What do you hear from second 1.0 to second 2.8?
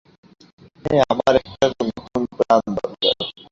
আমার একটা নতুন প্ল্যান